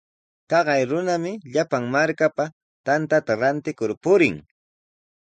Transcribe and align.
Taqay 0.49 0.83
runami 0.91 1.33
llapan 1.53 1.83
markapa 1.95 2.45
tantata 2.85 3.33
rantikur 3.41 3.91
purin. 4.03 4.35